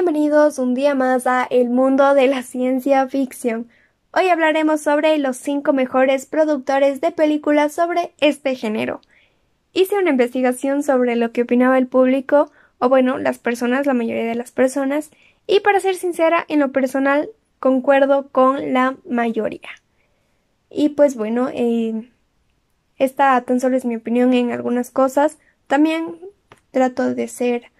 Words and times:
Bienvenidos 0.00 0.60
un 0.60 0.74
día 0.74 0.94
más 0.94 1.26
a 1.26 1.42
El 1.50 1.70
mundo 1.70 2.14
de 2.14 2.28
la 2.28 2.44
ciencia 2.44 3.08
ficción. 3.08 3.68
Hoy 4.12 4.28
hablaremos 4.28 4.80
sobre 4.80 5.18
los 5.18 5.36
cinco 5.38 5.72
mejores 5.72 6.24
productores 6.24 7.00
de 7.00 7.10
películas 7.10 7.72
sobre 7.72 8.12
este 8.18 8.54
género. 8.54 9.00
Hice 9.72 9.98
una 9.98 10.10
investigación 10.10 10.84
sobre 10.84 11.16
lo 11.16 11.32
que 11.32 11.42
opinaba 11.42 11.78
el 11.78 11.88
público, 11.88 12.52
o 12.78 12.88
bueno, 12.88 13.18
las 13.18 13.40
personas, 13.40 13.86
la 13.86 13.92
mayoría 13.94 14.24
de 14.24 14.36
las 14.36 14.52
personas, 14.52 15.10
y 15.48 15.58
para 15.60 15.80
ser 15.80 15.96
sincera, 15.96 16.44
en 16.46 16.60
lo 16.60 16.70
personal 16.70 17.30
concuerdo 17.58 18.28
con 18.28 18.72
la 18.72 18.96
mayoría. 19.04 19.70
Y 20.70 20.90
pues 20.90 21.16
bueno, 21.16 21.48
eh, 21.52 22.08
esta 22.98 23.40
tan 23.40 23.58
solo 23.58 23.76
es 23.76 23.84
mi 23.84 23.96
opinión 23.96 24.32
en 24.32 24.52
algunas 24.52 24.92
cosas. 24.92 25.38
También 25.66 26.20
trato 26.70 27.12
de 27.16 27.26
ser 27.26 27.72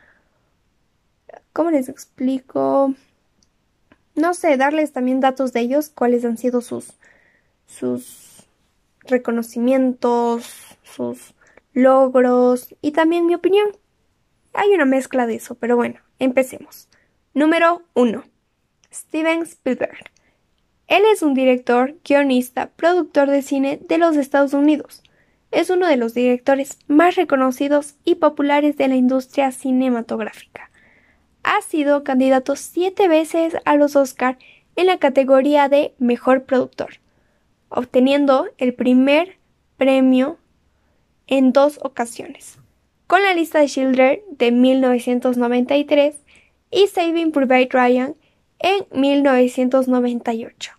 ¿Cómo 1.58 1.72
les 1.72 1.88
explico? 1.88 2.94
No 4.14 4.32
sé, 4.32 4.56
darles 4.56 4.92
también 4.92 5.18
datos 5.18 5.52
de 5.52 5.58
ellos, 5.58 5.90
cuáles 5.92 6.24
han 6.24 6.38
sido 6.38 6.60
sus, 6.60 6.92
sus 7.66 8.46
reconocimientos, 9.00 10.78
sus 10.84 11.34
logros 11.72 12.76
y 12.80 12.92
también 12.92 13.26
mi 13.26 13.34
opinión. 13.34 13.76
Hay 14.54 14.68
una 14.68 14.84
mezcla 14.84 15.26
de 15.26 15.34
eso, 15.34 15.56
pero 15.56 15.74
bueno, 15.74 15.98
empecemos. 16.20 16.88
Número 17.34 17.82
1. 17.94 18.22
Steven 18.92 19.42
Spielberg. 19.42 20.12
Él 20.86 21.02
es 21.12 21.22
un 21.22 21.34
director, 21.34 21.96
guionista, 22.04 22.70
productor 22.76 23.30
de 23.30 23.42
cine 23.42 23.80
de 23.88 23.98
los 23.98 24.16
Estados 24.16 24.52
Unidos. 24.52 25.02
Es 25.50 25.70
uno 25.70 25.88
de 25.88 25.96
los 25.96 26.14
directores 26.14 26.78
más 26.86 27.16
reconocidos 27.16 27.96
y 28.04 28.14
populares 28.14 28.76
de 28.76 28.86
la 28.86 28.94
industria 28.94 29.50
cinematográfica 29.50 30.67
ha 31.42 31.60
sido 31.62 32.04
candidato 32.04 32.56
siete 32.56 33.08
veces 33.08 33.56
a 33.64 33.76
los 33.76 33.96
Oscar 33.96 34.38
en 34.76 34.86
la 34.86 34.98
categoría 34.98 35.68
de 35.68 35.94
Mejor 35.98 36.44
Productor, 36.44 37.00
obteniendo 37.68 38.46
el 38.58 38.74
primer 38.74 39.38
premio 39.76 40.38
en 41.26 41.52
dos 41.52 41.78
ocasiones, 41.82 42.58
con 43.06 43.22
la 43.22 43.34
lista 43.34 43.60
de 43.60 43.68
Schindler 43.68 44.22
de 44.30 44.52
1993 44.52 46.16
y 46.70 46.86
Saving 46.86 47.32
Private 47.32 47.68
Ryan 47.70 48.14
en 48.58 48.86
1998, 48.92 50.72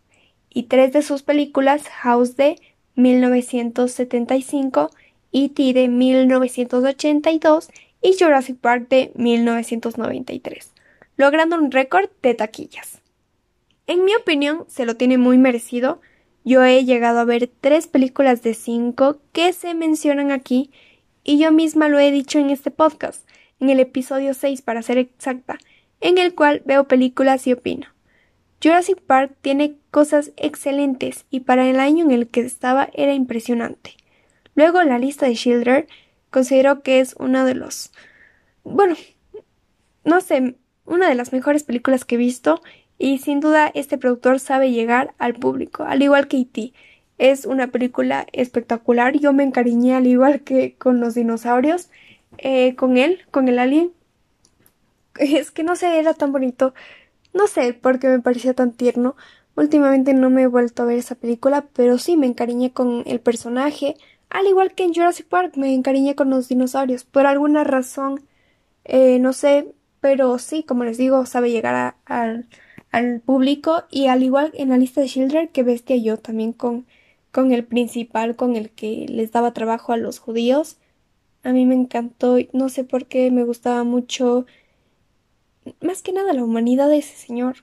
y 0.49 0.63
tres 0.63 0.91
de 0.93 1.01
sus 1.01 1.23
películas 1.23 1.87
House 1.89 2.35
de 2.35 2.55
1975, 2.95 4.91
E.T. 5.31 5.73
de 5.73 5.87
1982 5.87 7.69
y 8.01 8.15
Jurassic 8.17 8.57
Park 8.57 8.87
de 8.89 9.11
1993, 9.15 10.73
logrando 11.17 11.55
un 11.55 11.71
récord 11.71 12.09
de 12.21 12.33
taquillas. 12.33 13.01
En 13.87 14.05
mi 14.05 14.15
opinión, 14.15 14.65
se 14.67 14.85
lo 14.85 14.95
tiene 14.95 15.17
muy 15.17 15.37
merecido. 15.37 15.99
Yo 16.45 16.63
he 16.63 16.85
llegado 16.85 17.19
a 17.19 17.25
ver 17.25 17.49
tres 17.59 17.87
películas 17.87 18.43
de 18.43 18.53
cinco 18.53 19.19
que 19.33 19.51
se 19.51 19.73
mencionan 19.73 20.31
aquí 20.31 20.71
y 21.23 21.39
yo 21.39 21.51
misma 21.51 21.89
lo 21.89 21.99
he 21.99 22.11
dicho 22.11 22.39
en 22.39 22.49
este 22.49 22.71
podcast, 22.71 23.27
en 23.59 23.69
el 23.69 23.79
episodio 23.79 24.33
6 24.33 24.61
para 24.61 24.81
ser 24.81 24.97
exacta, 24.97 25.57
en 26.01 26.17
el 26.17 26.33
cual 26.33 26.61
veo 26.65 26.87
películas 26.87 27.45
y 27.47 27.53
opino. 27.53 27.87
Jurassic 28.63 28.99
Park 29.01 29.35
tiene 29.41 29.75
cosas 29.89 30.31
excelentes 30.37 31.25
y 31.29 31.41
para 31.41 31.67
el 31.67 31.79
año 31.79 32.05
en 32.05 32.11
el 32.11 32.27
que 32.27 32.41
estaba 32.41 32.89
era 32.93 33.13
impresionante. 33.13 33.95
Luego 34.55 34.83
la 34.83 34.99
lista 34.99 35.25
de 35.25 35.35
Schindler 35.35 35.87
considero 36.29 36.81
que 36.81 36.99
es 36.99 37.15
uno 37.17 37.45
de 37.45 37.55
los, 37.55 37.91
bueno, 38.63 38.95
no 40.03 40.21
sé, 40.21 40.55
una 40.85 41.07
de 41.09 41.15
las 41.15 41.33
mejores 41.33 41.63
películas 41.63 42.05
que 42.05 42.15
he 42.15 42.17
visto 42.17 42.61
y 42.97 43.19
sin 43.19 43.39
duda 43.39 43.71
este 43.73 43.97
productor 43.97 44.39
sabe 44.39 44.71
llegar 44.71 45.13
al 45.17 45.35
público, 45.35 45.83
al 45.83 46.01
igual 46.01 46.27
que 46.27 46.37
E.T. 46.37 46.73
Es 47.17 47.45
una 47.45 47.67
película 47.67 48.27
espectacular, 48.31 49.17
yo 49.17 49.33
me 49.33 49.43
encariñé 49.43 49.95
al 49.95 50.07
igual 50.07 50.41
que 50.41 50.75
con 50.75 50.99
los 50.99 51.15
dinosaurios, 51.15 51.89
eh, 52.37 52.75
con 52.75 52.97
él, 52.97 53.21
con 53.31 53.47
el 53.47 53.59
alien. 53.59 53.91
Es 55.19 55.51
que 55.51 55.63
no 55.63 55.75
sé, 55.75 55.99
era 55.99 56.13
tan 56.13 56.31
bonito, 56.31 56.73
no 57.33 57.47
sé 57.47 57.73
por 57.73 57.99
qué 57.99 58.07
me 58.07 58.19
parecía 58.19 58.53
tan 58.53 58.73
tierno. 58.73 59.15
Últimamente 59.55 60.13
no 60.13 60.29
me 60.29 60.43
he 60.43 60.47
vuelto 60.47 60.83
a 60.83 60.85
ver 60.85 60.97
esa 60.97 61.15
película, 61.15 61.65
pero 61.73 61.97
sí 61.97 62.15
me 62.17 62.27
encariñé 62.27 62.71
con 62.71 63.03
el 63.05 63.19
personaje, 63.19 63.95
al 64.29 64.47
igual 64.47 64.73
que 64.75 64.83
en 64.83 64.93
Jurassic 64.93 65.27
Park 65.27 65.57
me 65.57 65.73
encariñé 65.73 66.15
con 66.15 66.29
los 66.29 66.47
dinosaurios. 66.47 67.03
Por 67.05 67.25
alguna 67.25 67.63
razón, 67.63 68.27
eh, 68.85 69.19
no 69.19 69.33
sé, 69.33 69.73
pero 70.01 70.37
sí, 70.39 70.63
como 70.63 70.83
les 70.83 70.97
digo, 70.97 71.25
sabe 71.25 71.51
llegar 71.51 71.95
al, 72.05 72.47
al 72.91 73.21
público. 73.21 73.83
Y 73.91 74.07
al 74.07 74.23
igual 74.23 74.51
en 74.55 74.69
la 74.69 74.77
lista 74.77 75.01
de 75.01 75.07
Schindler 75.07 75.49
que 75.49 75.63
bestia 75.63 75.97
yo 75.97 76.17
también 76.17 76.53
con, 76.53 76.85
con 77.31 77.51
el 77.51 77.65
principal, 77.65 78.35
con 78.35 78.55
el 78.55 78.71
que 78.71 79.05
les 79.09 79.31
daba 79.31 79.53
trabajo 79.53 79.93
a 79.93 79.97
los 79.97 80.19
judíos. 80.19 80.77
A 81.43 81.51
mí 81.53 81.65
me 81.65 81.75
encantó, 81.75 82.37
no 82.53 82.69
sé 82.69 82.83
por 82.83 83.05
qué 83.07 83.31
me 83.31 83.43
gustaba 83.43 83.83
mucho. 83.83 84.45
Más 85.81 86.01
que 86.01 86.13
nada 86.13 86.33
la 86.33 86.43
humanidad 86.43 86.89
de 86.89 86.97
ese 86.99 87.15
señor 87.15 87.57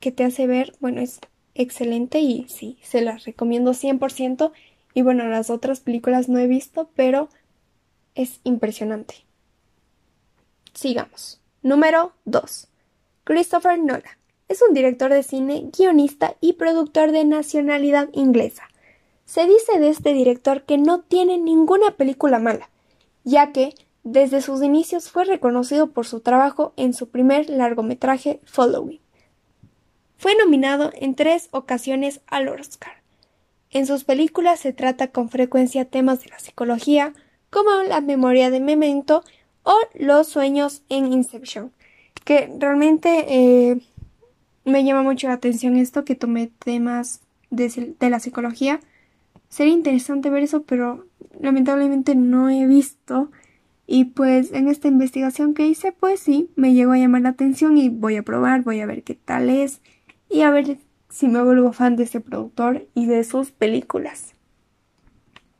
que 0.00 0.12
te 0.12 0.24
hace 0.24 0.46
ver, 0.46 0.74
bueno, 0.80 1.00
es 1.00 1.20
excelente 1.54 2.20
y 2.20 2.46
sí, 2.48 2.78
se 2.82 3.00
las 3.02 3.24
recomiendo 3.24 3.74
100%. 3.74 4.52
Y 4.94 5.02
bueno, 5.02 5.24
las 5.28 5.50
otras 5.50 5.80
películas 5.80 6.28
no 6.28 6.38
he 6.38 6.46
visto, 6.46 6.90
pero 6.94 7.28
es 8.14 8.40
impresionante. 8.44 9.24
Sigamos. 10.74 11.40
Número 11.62 12.12
2. 12.24 12.68
Christopher 13.24 13.78
Nolan. 13.78 14.02
Es 14.48 14.62
un 14.66 14.72
director 14.74 15.12
de 15.12 15.22
cine, 15.22 15.70
guionista 15.76 16.36
y 16.40 16.54
productor 16.54 17.12
de 17.12 17.24
nacionalidad 17.24 18.08
inglesa. 18.12 18.64
Se 19.26 19.46
dice 19.46 19.78
de 19.78 19.90
este 19.90 20.14
director 20.14 20.62
que 20.62 20.78
no 20.78 21.00
tiene 21.00 21.36
ninguna 21.36 21.96
película 21.96 22.38
mala, 22.38 22.70
ya 23.24 23.52
que 23.52 23.74
desde 24.04 24.40
sus 24.40 24.62
inicios 24.62 25.10
fue 25.10 25.26
reconocido 25.26 25.90
por 25.90 26.06
su 26.06 26.20
trabajo 26.20 26.72
en 26.76 26.94
su 26.94 27.10
primer 27.10 27.50
largometraje 27.50 28.40
Following. 28.44 29.00
Fue 30.16 30.34
nominado 30.34 30.90
en 30.94 31.14
tres 31.14 31.48
ocasiones 31.50 32.20
al 32.26 32.48
Oscar. 32.48 32.97
En 33.70 33.86
sus 33.86 34.04
películas 34.04 34.60
se 34.60 34.72
trata 34.72 35.08
con 35.08 35.28
frecuencia 35.28 35.84
temas 35.84 36.20
de 36.22 36.30
la 36.30 36.38
psicología, 36.38 37.12
como 37.50 37.70
la 37.86 38.00
memoria 38.00 38.50
de 38.50 38.60
Memento 38.60 39.22
o 39.62 39.74
los 39.94 40.28
sueños 40.28 40.82
en 40.88 41.12
Inception, 41.12 41.72
que 42.24 42.50
realmente 42.58 43.26
eh, 43.28 43.80
me 44.64 44.84
llama 44.84 45.02
mucho 45.02 45.28
la 45.28 45.34
atención 45.34 45.76
esto, 45.76 46.04
que 46.04 46.14
tome 46.14 46.50
temas 46.58 47.20
de, 47.50 47.94
de 47.98 48.10
la 48.10 48.20
psicología. 48.20 48.80
Sería 49.48 49.74
interesante 49.74 50.30
ver 50.30 50.42
eso, 50.42 50.62
pero 50.62 51.06
lamentablemente 51.40 52.14
no 52.14 52.48
he 52.48 52.66
visto. 52.66 53.30
Y 53.86 54.04
pues 54.04 54.52
en 54.52 54.68
esta 54.68 54.88
investigación 54.88 55.54
que 55.54 55.66
hice, 55.66 55.92
pues 55.92 56.20
sí, 56.20 56.50
me 56.56 56.74
llegó 56.74 56.92
a 56.92 56.98
llamar 56.98 57.22
la 57.22 57.30
atención 57.30 57.78
y 57.78 57.88
voy 57.88 58.16
a 58.16 58.22
probar, 58.22 58.62
voy 58.62 58.80
a 58.80 58.86
ver 58.86 59.02
qué 59.02 59.14
tal 59.14 59.48
es 59.48 59.80
y 60.28 60.42
a 60.42 60.50
ver 60.50 60.78
si 61.08 61.28
me 61.28 61.42
vuelvo 61.42 61.72
fan 61.72 61.96
de 61.96 62.04
este 62.04 62.20
productor 62.20 62.86
y 62.94 63.06
de 63.06 63.24
sus 63.24 63.50
películas. 63.50 64.34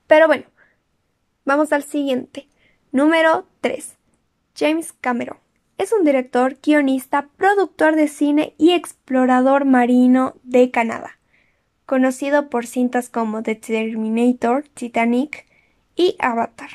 Pero 0.06 0.26
bueno, 0.26 0.44
vamos 1.44 1.72
al 1.72 1.82
siguiente. 1.82 2.48
Número 2.92 3.47
3. 3.60 3.97
James 4.56 4.92
Cameron. 4.92 5.37
Es 5.76 5.92
un 5.92 6.04
director, 6.04 6.58
guionista, 6.60 7.28
productor 7.37 7.94
de 7.94 8.08
cine 8.08 8.54
y 8.58 8.72
explorador 8.72 9.64
marino 9.64 10.34
de 10.42 10.72
Canadá, 10.72 11.19
conocido 11.87 12.50
por 12.50 12.66
cintas 12.66 13.08
como 13.08 13.44
The 13.44 13.54
Terminator, 13.54 14.64
Titanic 14.75 15.46
y 15.94 16.17
Avatar, 16.19 16.70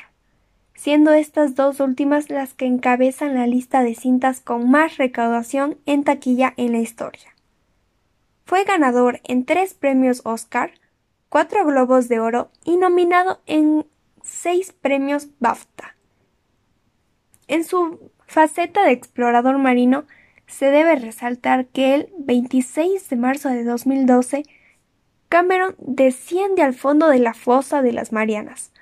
siendo 0.74 1.12
estas 1.12 1.54
dos 1.54 1.80
últimas 1.80 2.30
las 2.30 2.54
que 2.54 2.64
encabezan 2.64 3.34
la 3.34 3.46
lista 3.46 3.82
de 3.82 3.94
cintas 3.94 4.40
con 4.40 4.70
más 4.70 4.96
recaudación 4.96 5.76
en 5.84 6.04
taquilla 6.04 6.54
en 6.56 6.72
la 6.72 6.78
historia. 6.78 7.33
Fue 8.44 8.64
ganador 8.64 9.20
en 9.24 9.44
tres 9.44 9.74
premios 9.74 10.20
Oscar, 10.24 10.72
cuatro 11.28 11.64
Globos 11.64 12.08
de 12.08 12.20
Oro 12.20 12.50
y 12.64 12.76
nominado 12.76 13.40
en 13.46 13.86
seis 14.22 14.72
premios 14.72 15.28
BAFTA. 15.40 15.96
En 17.48 17.64
su 17.64 18.10
faceta 18.26 18.84
de 18.84 18.92
explorador 18.92 19.58
marino, 19.58 20.04
se 20.46 20.70
debe 20.70 20.96
resaltar 20.96 21.66
que 21.66 21.94
el 21.94 22.12
26 22.18 23.08
de 23.08 23.16
marzo 23.16 23.48
de 23.48 23.64
2012 23.64 24.44
Cameron 25.28 25.74
desciende 25.78 26.62
al 26.62 26.74
fondo 26.74 27.08
de 27.08 27.18
la 27.18 27.34
fosa 27.34 27.82
de 27.82 27.92
las 27.92 28.12
Marianas, 28.12 28.72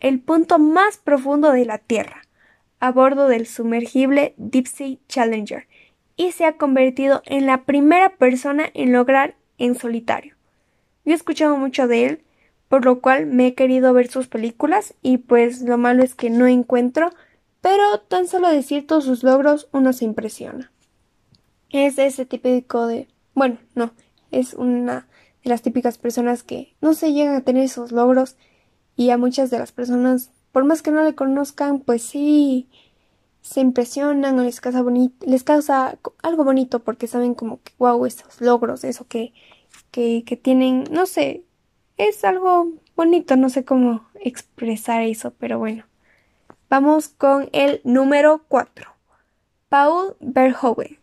el 0.00 0.20
punto 0.20 0.58
más 0.58 0.96
profundo 0.96 1.52
de 1.52 1.64
la 1.64 1.78
Tierra, 1.78 2.22
a 2.80 2.90
bordo 2.90 3.28
del 3.28 3.46
sumergible 3.46 4.34
Deep 4.36 4.66
Sea 4.66 4.96
Challenger, 5.08 5.68
y 6.16 6.32
se 6.32 6.44
ha 6.44 6.56
convertido 6.56 7.22
en 7.26 7.46
la 7.46 7.64
primera 7.64 8.16
persona 8.16 8.70
en 8.74 8.92
lograr 8.92 9.36
en 9.58 9.74
solitario. 9.74 10.34
Yo 11.04 11.12
he 11.12 11.14
escuchado 11.14 11.56
mucho 11.56 11.86
de 11.86 12.06
él, 12.06 12.24
por 12.68 12.84
lo 12.84 13.00
cual 13.00 13.26
me 13.26 13.48
he 13.48 13.54
querido 13.54 13.92
ver 13.92 14.08
sus 14.08 14.26
películas 14.26 14.94
y 15.02 15.18
pues 15.18 15.62
lo 15.62 15.78
malo 15.78 16.02
es 16.02 16.14
que 16.14 16.30
no 16.30 16.46
encuentro, 16.46 17.10
pero 17.60 18.00
tan 18.00 18.26
solo 18.26 18.48
decir 18.48 18.86
todos 18.86 19.04
sus 19.04 19.22
logros 19.22 19.68
uno 19.72 19.92
se 19.92 20.04
impresiona. 20.04 20.72
es 21.70 21.98
ese 21.98 22.26
típico 22.26 22.86
de, 22.86 23.08
bueno, 23.34 23.58
no, 23.74 23.92
es 24.30 24.54
una 24.54 25.06
de 25.44 25.50
las 25.50 25.62
típicas 25.62 25.98
personas 25.98 26.42
que 26.42 26.74
no 26.80 26.94
se 26.94 27.12
llegan 27.12 27.36
a 27.36 27.42
tener 27.42 27.64
esos 27.64 27.92
logros 27.92 28.36
y 28.96 29.10
a 29.10 29.18
muchas 29.18 29.50
de 29.50 29.58
las 29.58 29.72
personas, 29.72 30.30
por 30.52 30.64
más 30.64 30.82
que 30.82 30.90
no 30.90 31.04
le 31.04 31.14
conozcan, 31.14 31.80
pues 31.80 32.02
sí 32.02 32.68
se 33.46 33.60
impresionan 33.60 34.38
o 34.38 34.42
les 34.42 34.60
causa, 34.60 34.82
les 35.20 35.44
causa 35.44 35.98
algo 36.22 36.44
bonito 36.44 36.80
porque 36.80 37.06
saben 37.06 37.34
como 37.34 37.62
que, 37.62 37.72
wow, 37.78 38.04
esos 38.04 38.40
logros, 38.40 38.82
eso 38.82 39.06
que, 39.06 39.32
que, 39.92 40.24
que 40.26 40.36
tienen, 40.36 40.84
no 40.90 41.06
sé, 41.06 41.44
es 41.96 42.24
algo 42.24 42.72
bonito, 42.96 43.36
no 43.36 43.48
sé 43.48 43.64
cómo 43.64 44.08
expresar 44.20 45.02
eso, 45.02 45.32
pero 45.38 45.60
bueno. 45.60 45.84
Vamos 46.68 47.08
con 47.08 47.48
el 47.52 47.80
número 47.84 48.42
4. 48.48 48.90
Paul 49.68 50.16
Verhoeven. 50.18 50.98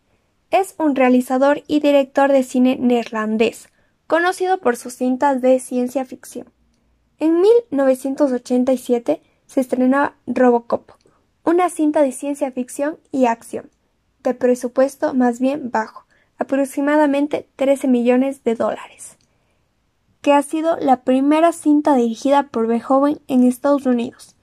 Es 0.50 0.74
un 0.78 0.94
realizador 0.96 1.62
y 1.66 1.80
director 1.80 2.30
de 2.30 2.42
cine 2.42 2.76
neerlandés, 2.78 3.70
conocido 4.06 4.58
por 4.58 4.76
sus 4.76 4.94
cintas 4.94 5.40
de 5.40 5.58
ciencia 5.60 6.04
ficción. 6.04 6.52
En 7.18 7.40
1987 7.40 9.22
se 9.46 9.60
estrenaba 9.60 10.16
Robocop, 10.26 10.90
una 11.44 11.68
cinta 11.68 12.02
de 12.02 12.12
ciencia 12.12 12.50
ficción 12.50 12.98
y 13.12 13.26
acción, 13.26 13.70
de 14.22 14.34
presupuesto 14.34 15.12
más 15.12 15.40
bien 15.40 15.70
bajo, 15.70 16.06
aproximadamente 16.38 17.46
13 17.56 17.86
millones 17.86 18.42
de 18.44 18.54
dólares, 18.54 19.18
que 20.22 20.32
ha 20.32 20.42
sido 20.42 20.78
la 20.78 21.02
primera 21.02 21.52
cinta 21.52 21.94
dirigida 21.94 22.44
por 22.44 22.66
Verhoeven 22.66 23.20
en 23.28 23.44
Estados 23.44 23.84
Unidos, 23.84 24.36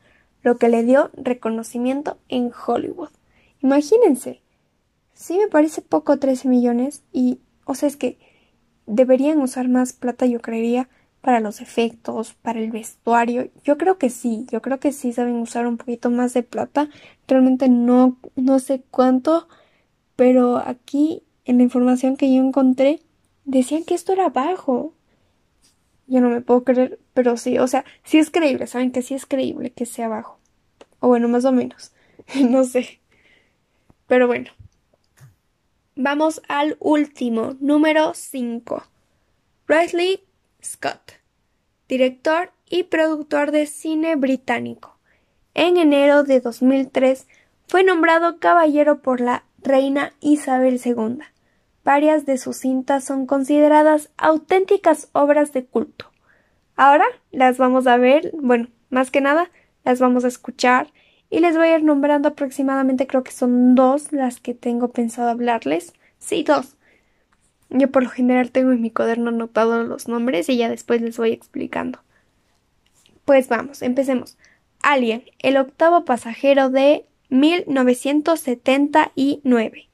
lo 0.44 0.57
que 0.57 0.69
le 0.69 0.83
dio 0.83 1.09
reconocimiento 1.13 2.18
en 2.30 2.51
Hollywood. 2.65 3.09
Imagínense, 3.62 4.42
sí 5.13 5.38
me 5.38 5.47
parece 5.47 5.81
poco 5.81 6.18
13 6.18 6.47
millones 6.47 7.04
y, 7.12 7.39
o 7.65 7.74
sea, 7.74 7.88
es 7.88 7.97
que 7.97 8.19
deberían 8.86 9.39
usar 9.39 9.69
más 9.69 9.94
plata, 9.94 10.25
yo 10.27 10.39
creería, 10.39 10.88
para 11.21 11.39
los 11.39 11.62
efectos, 11.62 12.33
para 12.33 12.59
el 12.59 12.71
vestuario. 12.71 13.50
Yo 13.63 13.77
creo 13.77 13.97
que 13.97 14.09
sí, 14.09 14.45
yo 14.51 14.62
creo 14.62 14.79
que 14.79 14.91
sí 14.91 15.13
saben 15.13 15.35
usar 15.35 15.68
un 15.68 15.77
poquito 15.77 16.09
más 16.09 16.33
de 16.33 16.44
plata. 16.44 16.89
Realmente 17.27 17.69
no, 17.69 18.18
no 18.35 18.59
sé 18.59 18.83
cuánto, 18.89 19.47
pero 20.15 20.57
aquí 20.57 21.23
en 21.45 21.57
la 21.57 21.63
información 21.63 22.18
que 22.18 22.33
yo 22.33 22.41
encontré 22.41 23.01
decían 23.45 23.83
que 23.83 23.94
esto 23.94 24.13
era 24.13 24.29
bajo. 24.29 24.94
Yo 26.07 26.19
no 26.21 26.29
me 26.29 26.41
puedo 26.41 26.63
creer, 26.63 27.00
pero 27.13 27.38
sí, 27.38 27.57
o 27.59 27.68
sea, 27.68 27.85
sí 28.03 28.18
es 28.18 28.31
creíble, 28.31 28.68
saben 28.68 28.91
que 28.91 29.01
sí 29.01 29.13
es 29.13 29.25
creíble 29.25 29.71
que 29.71 29.85
sea 29.85 30.09
bajo. 30.09 30.39
O 31.00 31.07
bueno, 31.07 31.27
más 31.27 31.45
o 31.45 31.51
menos. 31.51 31.94
no 32.50 32.63
sé. 32.63 33.00
Pero 34.07 34.27
bueno. 34.27 34.51
Vamos 35.95 36.41
al 36.47 36.77
último, 36.79 37.56
número 37.59 38.13
5. 38.13 38.83
Riley 39.68 40.23
Scott, 40.63 41.13
director 41.87 42.51
y 42.69 42.83
productor 42.83 43.51
de 43.51 43.65
cine 43.65 44.15
británico. 44.15 44.97
En 45.53 45.77
enero 45.77 46.23
de 46.23 46.39
2003 46.39 47.27
fue 47.67 47.83
nombrado 47.83 48.39
caballero 48.39 49.01
por 49.01 49.21
la 49.21 49.43
reina 49.59 50.13
Isabel 50.19 50.79
II. 50.83 51.19
Varias 51.83 52.25
de 52.25 52.37
sus 52.37 52.57
cintas 52.57 53.03
son 53.03 53.25
consideradas 53.25 54.11
auténticas 54.17 55.09
obras 55.13 55.51
de 55.53 55.65
culto. 55.65 56.11
Ahora 56.75 57.05
las 57.31 57.57
vamos 57.57 57.87
a 57.87 57.97
ver, 57.97 58.31
bueno, 58.39 58.69
más 58.89 59.11
que 59.11 59.21
nada, 59.21 59.49
las 59.83 59.99
vamos 59.99 60.23
a 60.25 60.27
escuchar 60.27 60.91
y 61.29 61.39
les 61.39 61.55
voy 61.55 61.67
a 61.67 61.77
ir 61.77 61.83
nombrando 61.83 62.29
aproximadamente, 62.29 63.07
creo 63.07 63.23
que 63.23 63.31
son 63.31 63.73
dos 63.73 64.11
las 64.11 64.39
que 64.39 64.53
tengo 64.53 64.91
pensado 64.91 65.29
hablarles. 65.29 65.93
Sí, 66.19 66.43
dos. 66.43 66.75
Yo 67.71 67.89
por 67.89 68.03
lo 68.03 68.09
general 68.09 68.51
tengo 68.51 68.73
en 68.73 68.81
mi 68.81 68.91
cuaderno 68.91 69.29
anotado 69.29 69.81
los 69.83 70.09
nombres 70.09 70.50
y 70.50 70.57
ya 70.57 70.69
después 70.69 71.01
les 71.01 71.18
voy 71.18 71.31
explicando. 71.31 72.00
Pues 73.23 73.47
vamos, 73.47 73.81
empecemos. 73.81 74.38
Alien, 74.81 75.23
el 75.39 75.56
octavo 75.57 76.03
pasajero 76.03 76.69
de 76.69 77.06
1979. 77.29 79.88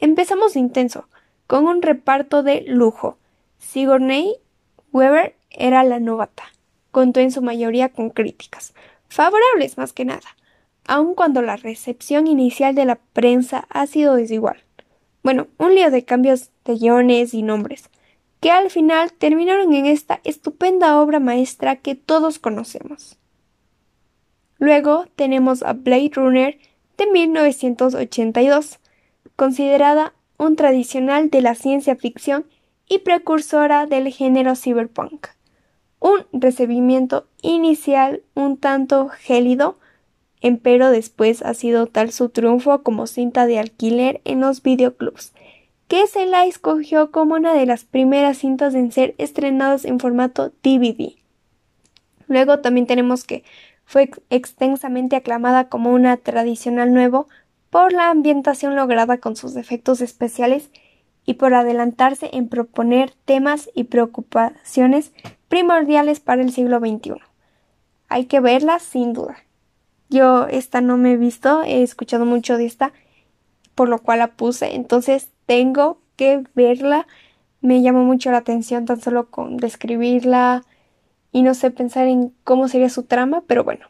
Empezamos 0.00 0.54
intenso, 0.54 1.08
con 1.46 1.66
un 1.66 1.80
reparto 1.80 2.42
de 2.42 2.60
lujo. 2.66 3.16
Sigourney 3.58 4.36
Weaver 4.92 5.34
era 5.50 5.84
la 5.84 5.98
novata. 5.98 6.42
Contó 6.90 7.20
en 7.20 7.32
su 7.32 7.40
mayoría 7.40 7.88
con 7.88 8.10
críticas, 8.10 8.74
favorables 9.08 9.78
más 9.78 9.94
que 9.94 10.04
nada, 10.04 10.36
aun 10.86 11.14
cuando 11.14 11.40
la 11.40 11.56
recepción 11.56 12.26
inicial 12.26 12.74
de 12.74 12.84
la 12.84 12.96
prensa 12.96 13.66
ha 13.70 13.86
sido 13.86 14.14
desigual. 14.14 14.58
Bueno, 15.22 15.46
un 15.58 15.74
lío 15.74 15.90
de 15.90 16.04
cambios 16.04 16.50
de 16.64 16.76
guiones 16.76 17.34
y 17.34 17.42
nombres, 17.42 17.88
que 18.40 18.50
al 18.50 18.70
final 18.70 19.12
terminaron 19.12 19.72
en 19.72 19.86
esta 19.86 20.20
estupenda 20.24 21.00
obra 21.00 21.20
maestra 21.20 21.76
que 21.76 21.94
todos 21.94 22.40
conocemos. 22.40 23.16
Luego 24.58 25.06
tenemos 25.16 25.62
a 25.62 25.74
Blade 25.74 26.10
Runner 26.14 26.58
de 26.98 27.06
1982, 27.06 28.80
considerada 29.36 30.14
un 30.38 30.56
tradicional 30.56 31.30
de 31.30 31.40
la 31.40 31.54
ciencia 31.54 31.94
ficción 31.94 32.46
y 32.88 32.98
precursora 32.98 33.86
del 33.86 34.12
género 34.12 34.56
cyberpunk. 34.56 35.28
Un 36.00 36.26
recibimiento 36.32 37.28
inicial 37.42 38.22
un 38.34 38.56
tanto 38.56 39.08
gélido 39.08 39.78
empero 40.42 40.90
después 40.90 41.42
ha 41.42 41.54
sido 41.54 41.86
tal 41.86 42.12
su 42.12 42.28
triunfo 42.28 42.82
como 42.82 43.06
cinta 43.06 43.46
de 43.46 43.58
alquiler 43.58 44.20
en 44.24 44.40
los 44.40 44.62
videoclubs, 44.62 45.32
que 45.88 46.06
se 46.06 46.26
la 46.26 46.44
escogió 46.44 47.10
como 47.10 47.34
una 47.34 47.54
de 47.54 47.64
las 47.64 47.84
primeras 47.84 48.38
cintas 48.38 48.74
en 48.74 48.92
ser 48.92 49.14
estrenadas 49.18 49.84
en 49.84 50.00
formato 50.00 50.52
DVD. 50.62 51.14
Luego 52.26 52.60
también 52.60 52.86
tenemos 52.86 53.24
que 53.24 53.44
fue 53.84 54.10
extensamente 54.30 55.16
aclamada 55.16 55.68
como 55.68 55.92
una 55.92 56.16
tradicional 56.16 56.94
nuevo 56.94 57.26
por 57.70 57.92
la 57.92 58.10
ambientación 58.10 58.76
lograda 58.76 59.18
con 59.18 59.36
sus 59.36 59.56
efectos 59.56 60.00
especiales 60.00 60.70
y 61.24 61.34
por 61.34 61.54
adelantarse 61.54 62.30
en 62.32 62.48
proponer 62.48 63.12
temas 63.24 63.70
y 63.74 63.84
preocupaciones 63.84 65.12
primordiales 65.48 66.20
para 66.20 66.42
el 66.42 66.52
siglo 66.52 66.80
XXI. 66.80 67.14
Hay 68.08 68.26
que 68.26 68.40
verla 68.40 68.78
sin 68.78 69.12
duda. 69.12 69.36
Yo 70.12 70.46
esta 70.46 70.82
no 70.82 70.98
me 70.98 71.12
he 71.12 71.16
visto, 71.16 71.62
he 71.62 71.82
escuchado 71.82 72.26
mucho 72.26 72.58
de 72.58 72.66
esta, 72.66 72.92
por 73.74 73.88
lo 73.88 73.98
cual 73.98 74.18
la 74.18 74.36
puse, 74.36 74.74
entonces 74.74 75.30
tengo 75.46 76.02
que 76.16 76.44
verla. 76.54 77.06
Me 77.62 77.80
llamó 77.80 78.04
mucho 78.04 78.30
la 78.30 78.38
atención 78.38 78.84
tan 78.84 79.00
solo 79.00 79.30
con 79.30 79.56
describirla 79.56 80.64
y 81.32 81.42
no 81.42 81.54
sé 81.54 81.70
pensar 81.70 82.08
en 82.08 82.34
cómo 82.44 82.68
sería 82.68 82.90
su 82.90 83.04
trama, 83.04 83.42
pero 83.46 83.64
bueno. 83.64 83.86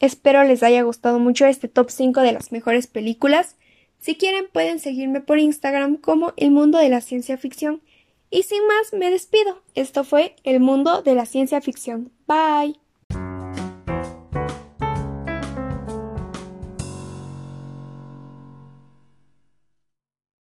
Espero 0.00 0.44
les 0.44 0.62
haya 0.62 0.82
gustado 0.82 1.18
mucho 1.18 1.46
este 1.46 1.66
top 1.66 1.90
5 1.90 2.20
de 2.20 2.32
las 2.32 2.52
mejores 2.52 2.86
películas. 2.86 3.56
Si 3.98 4.14
quieren 4.14 4.46
pueden 4.52 4.78
seguirme 4.78 5.20
por 5.20 5.40
Instagram 5.40 5.96
como 5.96 6.32
El 6.36 6.52
Mundo 6.52 6.78
de 6.78 6.88
la 6.88 7.00
Ciencia 7.00 7.36
Ficción. 7.38 7.82
Y 8.30 8.44
sin 8.44 8.64
más, 8.68 8.92
me 8.92 9.10
despido. 9.10 9.62
Esto 9.74 10.04
fue 10.04 10.36
El 10.44 10.60
Mundo 10.60 11.02
de 11.02 11.14
la 11.16 11.26
Ciencia 11.26 11.60
Ficción. 11.60 12.12
Bye. 12.28 12.81